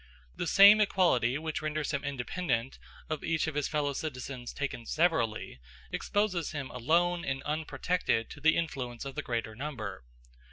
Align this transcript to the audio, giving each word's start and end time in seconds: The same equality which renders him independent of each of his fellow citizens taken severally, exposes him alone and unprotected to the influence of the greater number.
The 0.35 0.47
same 0.47 0.81
equality 0.81 1.37
which 1.37 1.61
renders 1.61 1.91
him 1.91 2.03
independent 2.03 2.79
of 3.07 3.23
each 3.23 3.45
of 3.45 3.53
his 3.53 3.67
fellow 3.67 3.93
citizens 3.93 4.51
taken 4.51 4.87
severally, 4.87 5.59
exposes 5.91 6.53
him 6.53 6.71
alone 6.71 7.23
and 7.23 7.43
unprotected 7.43 8.27
to 8.31 8.41
the 8.41 8.55
influence 8.57 9.05
of 9.05 9.13
the 9.13 9.21
greater 9.21 9.55
number. 9.55 10.03